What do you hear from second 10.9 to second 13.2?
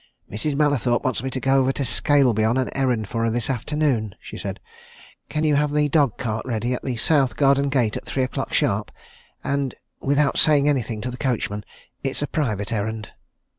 to the coachman? It's a private errand."